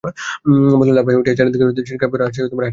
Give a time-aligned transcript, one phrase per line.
[0.79, 2.69] মসলা লাফাইয়া উঠিয়া চারি দিকে ছিটকাইয়া পড়ে, আর সে হাসি রাখিতে পারে না।